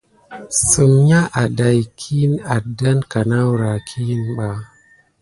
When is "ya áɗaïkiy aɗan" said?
1.09-2.99